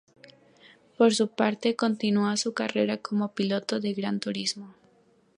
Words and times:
Por 0.97 1.13
su 1.13 1.27
parte, 1.27 1.75
continúa 1.75 2.35
su 2.35 2.55
carrera 2.55 2.97
como 2.97 3.35
pilotos 3.35 3.83
de 3.83 3.93
gran 3.93 4.19
turismos. 4.19 4.75